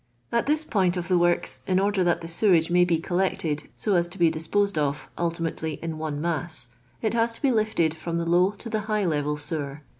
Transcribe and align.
At 0.31 0.47
this 0.47 0.65
point 0.65 0.97
of 0.97 1.09
the 1.09 1.17
works, 1.19 1.59
in 1.67 1.79
order 1.79 2.03
that 2.03 2.21
the 2.21 2.27
sewage 2.27 2.71
may 2.71 2.83
be 2.83 2.97
collected, 2.97 3.69
so 3.77 3.93
as 3.93 4.07
to 4.07 4.17
be 4.17 4.31
disposed 4.31 4.79
of 4.79 5.07
ultimately 5.15 5.75
in 5.79 5.99
one 5.99 6.19
masa, 6.19 6.65
it 7.03 7.13
has 7.13 7.33
to 7.33 7.41
be 7.43 7.51
lifted 7.51 7.93
from 7.93 8.17
the 8.17 8.25
low 8.25 8.49
to 8.49 8.67
the 8.67 8.79
high 8.89 9.05
level 9.05 9.37
sewer. 9.37 9.83